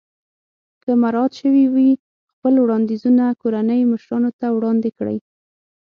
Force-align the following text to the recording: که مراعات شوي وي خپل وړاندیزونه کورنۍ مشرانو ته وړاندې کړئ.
که 0.83 0.91
مراعات 1.01 1.31
شوي 1.41 1.65
وي 1.73 1.89
خپل 2.31 2.53
وړاندیزونه 2.63 3.25
کورنۍ 3.41 3.81
مشرانو 3.91 4.29
ته 4.39 4.47
وړاندې 4.57 4.89
کړئ. 4.97 5.17